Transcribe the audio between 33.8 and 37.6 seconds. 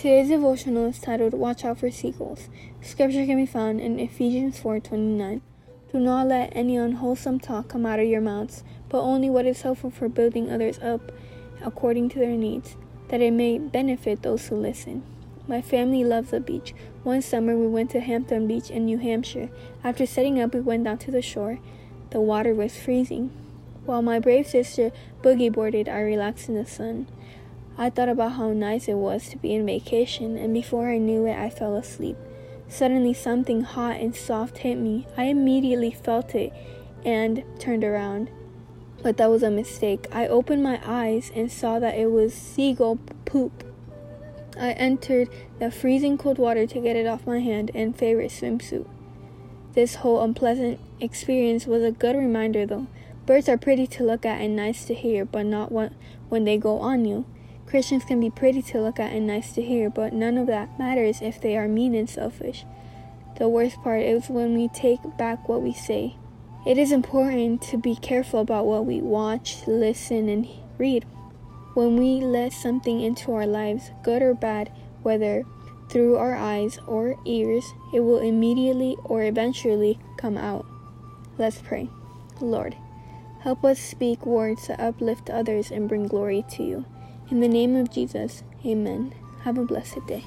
and soft hit me. I immediately felt it and